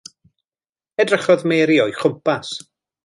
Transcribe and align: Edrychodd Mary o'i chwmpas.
Edrychodd 1.03 1.45
Mary 1.51 1.77
o'i 1.85 1.95
chwmpas. 2.01 2.55